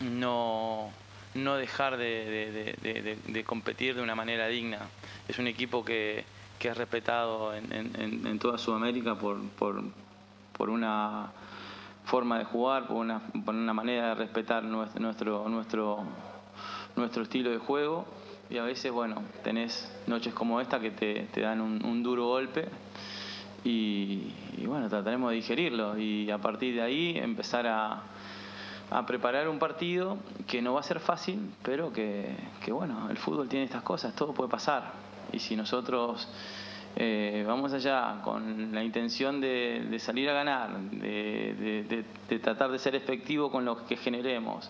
no, 0.01 0.91
no, 1.35 1.55
dejar 1.55 1.97
de, 1.97 3.43
competir 3.45 3.95
de 3.95 4.01
una 4.01 4.15
manera 4.15 4.47
digna. 4.47 4.79
Es 5.27 5.39
un 5.39 5.47
equipo 5.47 5.85
que, 5.85 6.25
es 6.59 6.77
respetado 6.77 7.53
en, 7.53 8.39
toda 8.39 8.57
Sudamérica 8.57 9.15
por, 9.15 9.37
por, 9.57 10.69
una 10.69 11.31
forma 12.05 12.39
de 12.39 12.45
jugar, 12.45 12.87
por 12.87 12.97
una, 12.97 13.73
manera 13.73 14.09
de 14.09 14.15
respetar 14.15 14.63
nuestro, 14.63 15.47
nuestro, 15.49 16.03
nuestro, 16.95 17.23
estilo 17.23 17.51
de 17.51 17.57
juego. 17.57 18.05
Y 18.49 18.57
a 18.57 18.63
veces, 18.63 18.91
bueno, 18.91 19.23
tenés 19.43 19.91
noches 20.07 20.33
como 20.33 20.61
esta 20.61 20.79
que 20.79 20.91
te, 20.91 21.41
dan 21.41 21.61
un 21.61 22.03
duro 22.03 22.27
golpe 22.27 22.69
y, 23.63 24.33
bueno, 24.65 24.89
trataremos 24.89 25.29
de 25.29 25.37
digerirlo 25.37 25.97
y 25.97 26.29
a 26.29 26.37
partir 26.37 26.75
de 26.75 26.81
ahí 26.81 27.17
empezar 27.17 27.67
a, 27.67 28.03
preparar 29.07 29.49
un 29.49 29.57
partido 29.57 30.19
que 30.45 30.61
no 30.61 30.73
va 30.73 30.81
a 30.81 30.83
ser 30.83 30.99
fácil, 30.99 31.39
pero 31.63 31.91
que, 31.91 32.35
bueno, 32.67 33.09
el 33.09 33.17
fútbol 33.17 33.49
tiene 33.49 33.65
estas 33.65 33.81
cosas, 33.81 34.15
todo 34.15 34.33
puede 34.33 34.51
pasar. 34.51 34.91
Y 35.31 35.39
si 35.39 35.55
nosotros 35.55 36.27
eh, 36.95 37.43
vamos 37.47 37.73
allá 37.73 38.21
con 38.23 38.73
la 38.73 38.83
intención 38.83 39.41
de, 39.41 39.97
salir 39.99 40.29
a 40.29 40.33
ganar, 40.33 40.79
de, 40.79 42.05
tratar 42.41 42.71
de 42.71 42.79
ser 42.79 42.95
efectivo 42.95 43.51
con 43.51 43.65
lo 43.65 43.85
que 43.85 43.97
generemos 43.97 44.69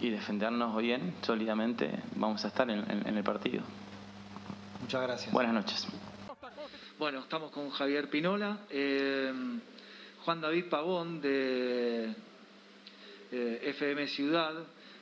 y 0.00 0.10
defendernos 0.10 0.76
bien, 0.80 1.14
sólidamente, 1.22 1.90
vamos 2.16 2.44
a 2.44 2.48
estar 2.48 2.70
en 2.70 3.16
el 3.16 3.24
partido. 3.24 3.62
Muchas 4.80 5.02
gracias. 5.02 5.32
Buenas 5.32 5.54
noches. 5.54 5.88
Bueno, 6.98 7.18
estamos 7.20 7.50
con 7.50 7.68
Javier 7.70 8.08
Pinola, 8.08 8.60
eh, 8.70 9.30
Juan 10.24 10.40
David 10.40 10.64
Pavón 10.70 11.20
de 11.20 12.14
eh, 13.32 13.60
FM 13.62 14.06
Ciudad. 14.08 14.54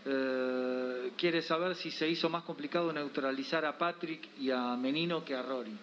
Eh, 0.05 1.13
quiere 1.17 1.41
saber 1.43 1.77
si 1.77 1.93
se 1.93 2.09
hizo 2.09 2.29
más 2.29 2.43
complicado 2.43 2.93
neutralizar 2.93 3.65
a 3.65 3.79
Patrick 3.79 4.29
y 4.41 4.51
a 4.51 4.75
Menino 4.77 5.25
que 5.25 5.37
a 5.37 5.43
Rory. 5.43 5.77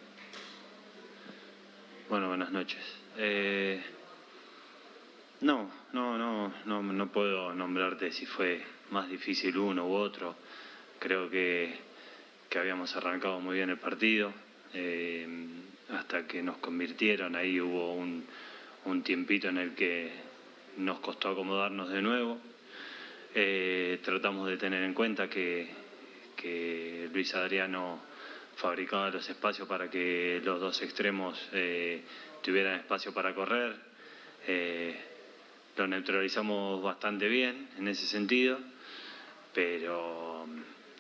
Bueno, 2.12 2.28
buenas 2.28 2.52
noches. 2.52 2.84
no, 5.40 5.72
no, 5.94 6.18
no, 6.18 6.54
no, 6.66 6.84
no 6.84 7.08
puedo 7.10 7.54
nombrarte 7.54 8.12
si 8.12 8.26
fue 8.26 8.62
más 8.90 9.10
difícil 9.10 9.58
uno 9.58 9.88
u 9.88 9.94
otro. 9.94 10.36
Creo 11.00 11.30
que, 11.30 11.74
que 12.50 12.60
habíamos 12.60 12.94
arrancado 12.98 13.40
muy 13.40 13.56
bien 13.56 13.70
el 13.70 13.78
partido 13.78 14.34
hasta 15.98 16.28
que 16.28 16.44
nos 16.44 16.58
convirtieron. 16.58 17.34
Ahí 17.38 17.62
hubo 17.62 17.94
un, 17.94 18.26
tiempito 19.04 19.48
en 19.48 19.60
el 19.60 19.74
que 19.74 20.12
nos 20.80 21.00
costó 21.00 21.30
acomodarnos 21.30 21.92
de 21.92 22.02
nuevo. 22.02 22.40
Eh, 23.34 24.02
tratamos 24.04 24.50
de 24.50 24.58
tener 24.58 24.84
en 24.84 24.94
cuenta 24.94 25.30
que, 25.30 25.70
Luis 27.14 27.34
Adriano 27.36 28.11
fabricaba 28.56 29.10
los 29.10 29.28
espacios 29.30 29.68
para 29.68 29.90
que 29.90 30.42
los 30.44 30.60
dos 30.60 30.82
extremos 30.82 31.40
eh, 31.54 32.04
tuvieran 32.42 32.80
espacio 32.80 33.14
para 33.14 33.34
correr. 33.34 33.76
Eh, 34.48 34.96
lo 35.78 35.88
neutralizamos 35.88 36.82
bastante 36.82 37.28
bien 37.28 37.70
en 37.78 37.88
ese 37.88 38.06
sentido, 38.06 38.60
pero, 39.54 40.46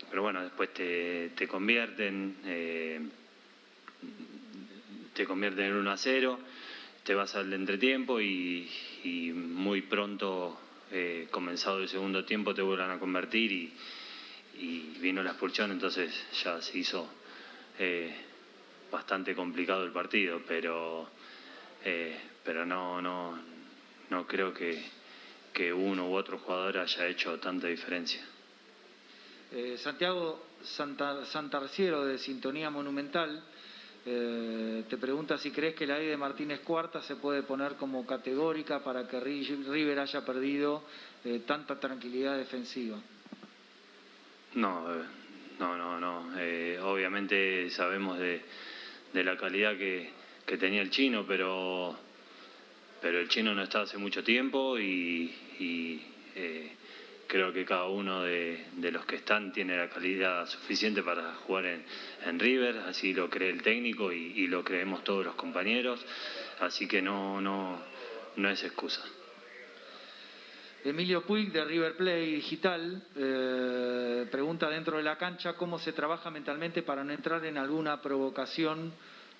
pero 0.09 0.21
bueno, 0.21 0.41
después 0.41 0.73
te, 0.73 1.29
te 1.35 1.47
convierten 1.47 2.37
te 5.13 5.25
convierte 5.25 5.65
en 5.65 5.73
1 5.73 5.91
a 5.91 5.97
0, 5.97 6.39
te 7.03 7.13
vas 7.13 7.35
al 7.35 7.51
entretiempo 7.53 8.21
y, 8.21 8.69
muy 9.33 9.81
pronto, 9.81 10.59
eh, 10.91 11.27
comenzado 11.31 11.79
el 11.79 11.89
segundo 11.89 12.25
tiempo, 12.25 12.53
te 12.53 12.61
vuelvan 12.61 12.91
a 12.91 12.99
convertir 12.99 13.51
y, 13.51 13.73
vino 14.99 15.23
la 15.23 15.31
expulsión, 15.31 15.71
entonces 15.71 16.13
ya 16.43 16.61
se 16.61 16.77
hizo 16.77 17.09
eh, 17.79 18.15
bastante 18.91 19.35
complicado 19.35 19.83
el 19.83 19.91
partido, 19.91 20.41
pero, 20.47 21.09
eh, 21.83 22.19
pero 22.43 22.65
no, 22.65 23.01
no, 23.01 23.39
no 24.09 24.27
creo 24.27 24.53
que, 24.53 24.83
que 25.53 25.71
uno 25.71 26.09
u 26.09 26.15
otro 26.15 26.39
jugador 26.39 26.77
haya 26.79 27.07
hecho 27.07 27.39
tanta 27.39 27.67
diferencia. 27.67 28.21
Santiago 29.77 30.41
Santarciero 30.63 32.05
de 32.05 32.17
Sintonía 32.17 32.69
Monumental 32.69 33.43
eh, 34.03 34.83
te 34.89 34.97
pregunta 34.97 35.37
si 35.37 35.51
crees 35.51 35.75
que 35.75 35.85
la 35.85 35.97
ley 35.97 36.07
de 36.07 36.17
Martínez 36.17 36.61
Cuarta 36.61 37.01
se 37.03 37.17
puede 37.17 37.43
poner 37.43 37.75
como 37.75 38.05
categórica 38.05 38.83
para 38.83 39.07
que 39.07 39.19
River 39.19 39.99
haya 39.99 40.25
perdido 40.25 40.83
eh, 41.23 41.43
tanta 41.45 41.79
tranquilidad 41.79 42.35
defensiva. 42.37 42.97
No, 44.55 44.85
eh, 45.61 45.77
no, 45.77 45.77
no, 45.77 45.99
no. 45.99 46.87
obviamente 46.87 47.69
sabemos 47.69 48.17
de, 48.19 48.41
la 49.13 49.37
calidad 49.37 49.77
que, 49.77 50.09
tenía 50.59 50.81
el 50.81 50.89
chino, 50.89 51.25
pero, 51.25 51.95
pero 53.01 53.19
el 53.19 53.29
chino 53.29 53.53
no 53.53 53.63
está 53.63 53.81
hace 53.81 53.97
mucho 53.97 54.23
tiempo 54.23 54.77
y, 54.79 55.33
creo 57.27 57.53
que 57.53 57.63
cada 57.63 57.85
uno 57.85 58.23
de, 58.23 58.65
los 58.91 59.05
que 59.05 59.15
están 59.15 59.53
tiene 59.53 59.77
la 59.77 59.89
calidad 59.89 60.45
suficiente 60.47 61.01
para 61.01 61.35
jugar 61.35 61.65
en, 61.65 62.39
River, 62.39 62.79
así 62.79 63.13
lo 63.13 63.29
cree 63.29 63.49
el 63.49 63.61
técnico 63.61 64.11
y, 64.11 64.47
lo 64.47 64.63
creemos 64.63 65.03
todos 65.03 65.23
los 65.25 65.35
compañeros, 65.35 66.03
así 66.59 66.87
que 66.87 67.01
no, 67.01 67.39
no, 67.39 67.79
no 68.35 68.49
es 68.49 68.63
excusa. 68.63 69.03
Emilio 70.83 71.21
Puig 71.21 71.51
de 71.51 71.63
River 71.63 71.95
Play 71.95 72.35
Digital 72.35 73.03
eh, 73.15 74.27
pregunta 74.31 74.67
dentro 74.67 74.97
de 74.97 75.03
la 75.03 75.15
cancha 75.15 75.53
cómo 75.53 75.77
se 75.77 75.93
trabaja 75.93 76.31
mentalmente 76.31 76.81
para 76.81 77.03
no 77.03 77.13
entrar 77.13 77.45
en 77.45 77.59
alguna 77.59 78.01
provocación 78.01 78.91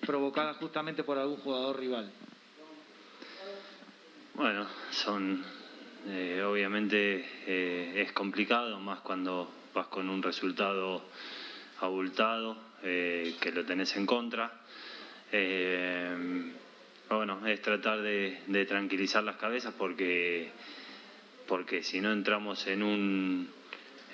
provocada 0.06 0.54
justamente 0.54 1.02
por 1.02 1.18
algún 1.18 1.38
jugador 1.38 1.80
rival. 1.80 2.12
Bueno, 4.34 4.68
son 4.90 5.44
eh, 6.06 6.42
obviamente 6.44 7.26
eh, 7.46 8.02
es 8.06 8.12
complicado, 8.12 8.78
más 8.78 9.00
cuando 9.00 9.50
vas 9.74 9.88
con 9.88 10.08
un 10.08 10.22
resultado 10.22 11.02
abultado, 11.80 12.56
que 12.82 13.52
lo 13.54 13.64
tenés 13.64 13.96
en 13.96 14.06
contra. 14.06 14.60
bueno, 17.08 17.46
es 17.46 17.62
tratar 17.62 18.00
de, 18.02 18.66
tranquilizar 18.68 19.22
las 19.22 19.36
cabezas 19.36 19.74
porque, 19.78 20.50
porque 21.52 21.82
si 21.82 22.00
no 22.00 22.10
entramos 22.10 22.66
en 22.66 22.82
un, 22.82 23.50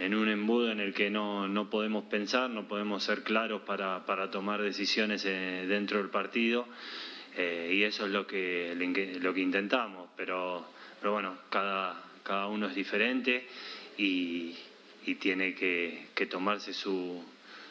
en 0.00 0.14
un 0.16 0.28
embudo 0.28 0.72
en 0.72 0.80
el 0.80 0.92
que 0.92 1.08
no, 1.08 1.46
no 1.46 1.70
podemos 1.70 2.06
pensar, 2.06 2.50
no 2.50 2.66
podemos 2.66 3.04
ser 3.04 3.22
claros 3.22 3.62
para, 3.62 4.04
para 4.06 4.28
tomar 4.32 4.60
decisiones 4.60 5.22
dentro 5.22 5.98
del 5.98 6.10
partido. 6.10 6.66
y 7.36 7.84
eso 7.84 8.06
es 8.06 8.10
lo 8.10 8.26
que, 8.26 8.74
lo 9.20 9.32
que 9.32 9.40
intentamos, 9.40 10.08
pero 10.16 10.66
pero 11.00 11.12
bueno, 11.12 11.38
cada, 11.48 12.02
cada 12.22 12.48
uno 12.48 12.66
es 12.66 12.74
diferente 12.74 13.46
y, 13.96 14.56
tiene 15.20 15.54
que, 15.54 16.26
tomarse 16.28 16.74
su, 16.74 17.24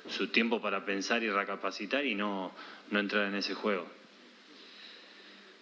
su, 0.07 0.29
tiempo 0.29 0.59
para 0.59 0.85
pensar 0.85 1.21
y 1.23 1.29
recapacitar 1.29 2.03
y 2.05 2.15
no, 2.15 2.51
no 2.89 2.99
entrar 2.99 3.27
en 3.27 3.35
ese 3.35 3.53
juego. 3.53 3.85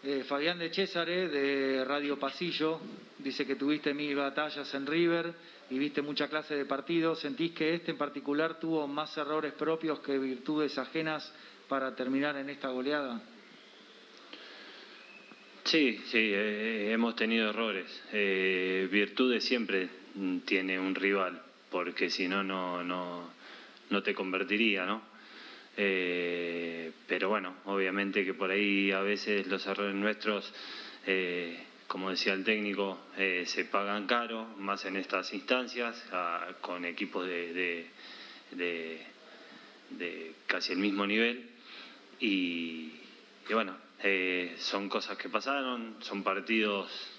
Eh, 0.07 0.23
Fabián 0.23 0.59
de 0.59 0.69
Césare, 0.69 1.29
de 1.29 1.83
Radio 1.83 2.19
Pasillo, 2.19 2.79
dice 3.17 3.43
que 3.43 3.55
tuviste 3.55 3.91
mil 3.91 4.15
batallas 4.15 4.71
en 4.75 4.85
River 4.85 5.33
y 5.71 5.79
viste 5.79 6.03
mucha 6.03 6.27
clase 6.27 6.53
de 6.53 6.65
partidos. 6.65 7.21
¿Sentís 7.21 7.53
que 7.53 7.73
este 7.73 7.89
en 7.89 7.97
particular 7.97 8.59
tuvo 8.59 8.87
más 8.87 9.17
errores 9.17 9.53
propios 9.53 10.01
que 10.01 10.19
virtudes 10.19 10.77
ajenas 10.77 11.33
para 11.67 11.95
terminar 11.95 12.37
en 12.37 12.51
esta 12.51 12.67
goleada? 12.69 13.19
Sí, 15.63 15.99
sí, 16.05 16.19
eh, 16.21 16.91
hemos 16.91 17.15
tenido 17.15 17.49
errores. 17.49 18.03
Eh, 18.13 18.87
virtudes 18.91 19.43
siempre 19.43 19.89
tiene 20.45 20.79
un 20.79 20.93
rival, 20.93 21.41
porque 21.71 22.11
si 22.11 22.27
no, 22.27 22.43
no, 22.43 22.83
no 23.89 24.03
te 24.03 24.13
convertiría, 24.13 24.85
¿no? 24.85 25.14
Eh, 25.77 26.91
pero 27.07 27.29
bueno, 27.29 27.55
obviamente 27.65 28.23
que 28.23 28.33
por 28.33 28.51
ahí 28.51 28.91
a 28.91 29.01
veces 29.01 29.47
los 29.47 29.65
errores 29.67 29.93
nuestros, 29.95 30.53
eh, 31.05 31.59
como 31.87 32.09
decía 32.09 32.33
el 32.33 32.43
técnico, 32.43 32.99
eh, 33.17 33.43
se 33.45 33.65
pagan 33.65 34.07
caro, 34.07 34.45
más 34.57 34.85
en 34.85 34.95
estas 34.95 35.33
instancias, 35.33 36.01
con 36.61 36.85
equipos 36.85 37.27
de, 37.27 37.87
de, 38.51 40.33
casi 40.47 40.73
el 40.73 40.79
mismo 40.79 41.05
nivel. 41.05 41.49
Y, 42.19 42.91
y 43.49 43.53
bueno, 43.53 43.75
son 44.57 44.89
cosas 44.89 45.17
que 45.17 45.29
pasaron, 45.29 45.97
son 45.99 46.23
partidos 46.23 47.11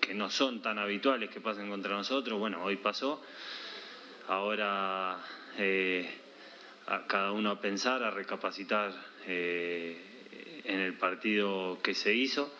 que 0.00 0.14
no 0.14 0.30
son 0.30 0.62
tan 0.62 0.78
habituales 0.78 1.30
que 1.30 1.40
pasen 1.40 1.68
contra 1.68 1.92
nosotros. 1.94 2.38
Bueno, 2.38 2.62
hoy 2.62 2.76
pasó. 2.76 3.20
Ahora 4.28 5.18
a 6.86 7.06
cada 7.06 7.32
uno 7.32 7.50
a 7.50 7.60
pensar, 7.60 8.02
a 8.02 8.10
recapacitar 8.10 8.92
eh, 9.26 10.62
en 10.64 10.80
el 10.80 10.94
partido 10.94 11.78
que 11.82 11.94
se 11.94 12.14
hizo 12.14 12.52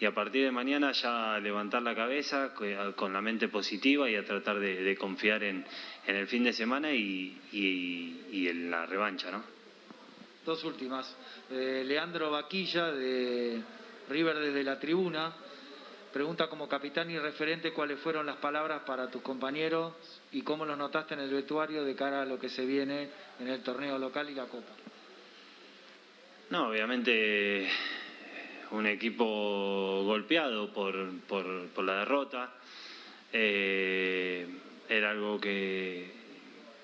y 0.00 0.06
a 0.06 0.14
partir 0.14 0.44
de 0.44 0.50
mañana 0.50 0.92
ya 0.92 1.38
levantar 1.38 1.82
la 1.82 1.94
cabeza 1.94 2.54
con 2.96 3.12
la 3.12 3.20
mente 3.20 3.48
positiva 3.48 4.08
y 4.08 4.16
a 4.16 4.24
tratar 4.24 4.58
de, 4.58 4.96
confiar 4.96 5.42
en, 5.42 5.64
el 6.06 6.26
fin 6.26 6.42
de 6.44 6.54
semana 6.54 6.90
y, 6.92 7.38
en 8.32 8.70
la 8.70 8.86
revancha. 8.86 9.30
¿no? 9.30 9.42
Dos 10.44 10.64
últimas. 10.64 11.14
Eh, 11.50 11.84
Leandro 11.86 12.30
Vaquilla 12.30 12.90
de 12.92 13.60
River 14.08 14.38
desde 14.38 14.64
la 14.64 14.78
tribuna 14.80 15.34
Pregunta 16.12 16.48
como 16.48 16.68
capitán 16.68 17.08
y 17.10 17.18
referente 17.18 17.72
cuáles 17.72 18.00
fueron 18.00 18.26
las 18.26 18.36
palabras 18.36 18.82
para 18.84 19.08
tus 19.10 19.22
compañeros 19.22 19.94
y 20.32 20.42
cómo 20.42 20.64
los 20.64 20.76
notaste 20.76 21.14
en 21.14 21.20
el 21.20 21.30
vestuario 21.30 21.84
de 21.84 21.94
cara 21.94 22.22
a 22.22 22.24
lo 22.24 22.38
que 22.38 22.48
se 22.48 22.66
viene 22.66 23.08
en 23.38 23.46
el 23.46 23.62
torneo 23.62 23.96
local 23.96 24.28
y 24.28 24.34
la 24.34 24.46
Copa. 24.46 24.72
No, 26.50 26.68
obviamente 26.68 27.68
un 28.72 28.86
equipo 28.86 30.02
golpeado 30.04 30.72
por, 30.72 31.84
la 31.84 31.98
derrota. 32.00 32.54
Eh, 33.32 34.48
era 34.88 35.10
algo 35.10 35.40
que, 35.40 36.10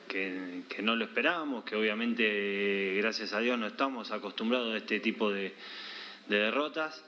que, 0.06 0.82
no 0.82 0.94
lo 0.94 1.04
esperábamos, 1.04 1.64
que 1.64 1.74
obviamente 1.74 2.94
gracias 2.98 3.32
a 3.32 3.40
Dios 3.40 3.58
no 3.58 3.66
estamos 3.66 4.12
acostumbrados 4.12 4.72
a 4.72 4.76
este 4.76 5.00
tipo 5.00 5.32
de, 5.32 5.52
de 6.28 6.36
derrotas, 6.36 7.04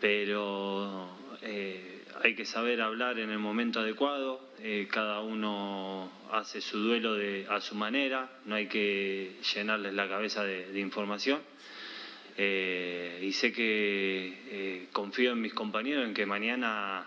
pero 0.00 1.23
eh, 1.46 2.02
hay 2.22 2.34
que 2.34 2.46
saber 2.46 2.80
hablar 2.80 3.18
en 3.18 3.28
el 3.30 3.38
momento 3.38 3.80
adecuado, 3.80 4.40
eh, 4.62 4.88
cada 4.90 5.20
uno 5.20 6.10
hace 6.32 6.62
su 6.62 6.78
duelo 6.78 7.14
de, 7.14 7.46
a 7.50 7.60
su 7.60 7.74
manera, 7.74 8.30
no 8.46 8.54
hay 8.54 8.66
que 8.66 9.36
llenarles 9.54 9.92
la 9.92 10.08
cabeza 10.08 10.42
de, 10.42 10.80
información. 10.80 11.42
Eh, 12.38 13.20
y 13.22 13.32
sé 13.32 13.52
que 13.52 14.88
confío 14.92 15.32
en 15.32 15.42
mis 15.42 15.52
compañeros 15.52 16.06
en 16.06 16.14
que 16.14 16.24
mañana, 16.24 17.06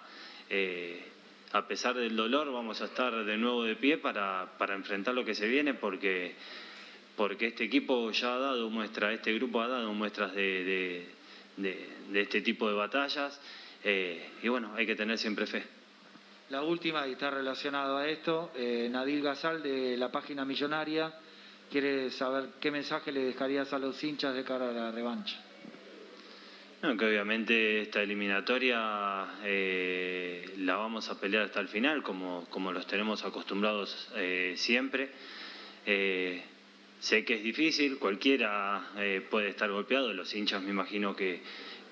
a 1.51 1.67
pesar 1.67 1.96
del 1.96 2.15
dolor, 2.15 2.51
vamos 2.53 2.81
a 2.81 2.85
estar 2.85 3.25
de 3.25 3.38
nuevo 3.38 3.64
de 3.64 3.75
pie 3.75 3.98
para, 3.98 4.48
enfrentar 4.70 5.16
lo 5.16 5.25
que 5.25 5.33
se 5.33 5.48
viene, 5.48 5.74
porque, 5.74 6.35
este 7.40 7.64
equipo 7.64 8.12
ya 8.12 8.35
ha 8.35 8.40
dado 8.40 8.70
muestras, 8.70 9.16
este 9.16 9.33
grupo 9.33 9.62
ha 9.62 9.68
dado 9.68 9.94
muestras 9.94 10.35
de, 10.35 11.07
de 11.57 12.22
este 12.22 12.42
tipo 12.42 12.68
de 12.70 12.75
batallas. 12.75 13.42
Eh, 13.90 14.22
y 14.44 14.50
bueno, 14.50 14.74
hay 14.76 14.86
que 14.86 14.98
tener 14.98 15.18
siempre 15.18 15.46
fe. 15.46 15.64
La 16.50 16.62
última, 16.62 17.08
y 17.08 17.14
está 17.14 17.32
relacionado 17.32 17.96
a 17.96 18.06
esto, 18.10 18.52
eh, 18.54 18.90
Nadil 18.92 19.22
Gazal 19.22 19.64
de 19.64 19.96
la 19.96 20.12
página 20.12 20.44
Millonaria 20.44 21.14
quiere 21.72 22.12
saber 22.12 22.50
qué 22.60 22.70
mensaje 22.70 23.14
le 23.14 23.24
dejarías 23.24 23.72
a 23.72 23.80
los 23.80 24.04
hinchas 24.04 24.36
de 24.36 24.44
cara 24.44 24.72
a 24.72 24.74
la 24.74 24.92
revancha. 24.92 25.42
que 26.82 27.06
obviamente 27.06 27.84
esta 27.84 28.02
eliminatoria 28.02 29.26
eh, 29.46 30.54
la 30.58 30.76
vamos 30.76 31.10
a 31.10 31.18
pelear 31.18 31.44
hasta 31.44 31.62
el 31.62 31.70
final, 31.70 32.04
como, 32.04 32.46
como 32.50 32.74
los 32.74 32.86
tenemos 32.88 33.24
acostumbrados 33.24 34.10
siempre. 34.56 35.12
sé 35.86 37.24
que 37.24 37.36
es 37.36 37.44
difícil, 37.44 38.00
cualquiera 38.00 38.86
puede 39.30 39.48
estar 39.48 39.72
golpeado, 39.72 40.12
los 40.14 40.34
hinchas 40.36 40.62
me 40.62 40.72
imagino 40.72 41.16
que, 41.16 41.42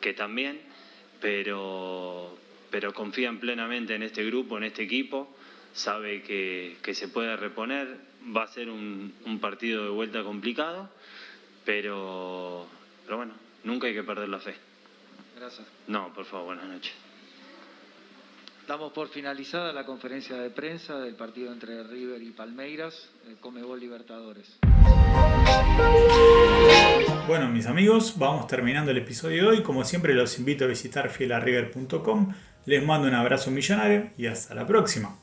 que 0.02 0.14
también 0.14 0.75
pero, 1.22 2.38
pero 2.70 2.94
confían 2.94 3.40
plenamente 3.40 3.96
en 3.96 4.04
este 4.04 4.24
grupo, 4.26 4.58
en 4.58 4.66
este 4.66 4.84
equipo, 4.84 5.36
sabe 5.74 6.22
que, 6.24 6.78
se 6.94 7.08
puede 7.08 7.36
reponer, 7.36 7.98
va 8.36 8.44
a 8.44 8.48
ser 8.48 8.70
un, 8.70 9.14
partido 9.42 9.84
de 9.84 9.90
vuelta 9.90 10.24
complicado, 10.24 10.90
pero, 11.66 12.68
pero 13.06 13.18
bueno, 13.18 13.34
nunca 13.64 13.88
hay 13.88 13.94
que 13.94 14.04
perder 14.04 14.30
la 14.30 14.40
fe. 14.40 14.56
Gracias. 15.38 15.68
No, 15.88 16.14
por 16.14 16.26
favor, 16.26 16.48
buenas 16.48 16.66
noches. 16.66 16.94
Damos 18.68 18.94
por 18.94 19.10
finalizada 19.10 19.72
la 19.74 19.86
conferencia 19.86 20.38
de 20.38 20.50
prensa 20.50 20.98
del 21.00 21.16
partido 21.16 21.52
entre 21.52 21.84
River 21.84 22.22
y 22.24 22.32
Palmeiras, 22.32 23.12
el 23.28 23.38
Comebol 23.38 23.80
Libertadores. 23.80 24.58
Bueno, 27.28 27.50
mis 27.50 27.66
amigos, 27.66 28.20
vamos 28.20 28.46
terminando 28.46 28.92
el 28.92 28.98
episodio 28.98 29.44
de 29.44 29.48
hoy. 29.48 29.64
Como 29.64 29.84
siempre, 29.84 30.14
los 30.14 30.38
invito 30.38 30.66
a 30.66 30.68
visitar 30.68 31.10
fielarriver.com. 31.10 32.34
Les 32.66 32.86
mando 32.86 33.08
un 33.08 33.16
abrazo 33.16 33.50
millonario 33.50 34.12
y 34.16 34.28
hasta 34.28 34.54
la 34.54 34.68
próxima. 34.68 35.16